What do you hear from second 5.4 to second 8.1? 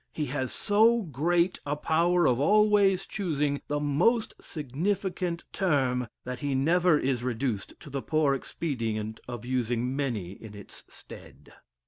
term, that he never is reduced to the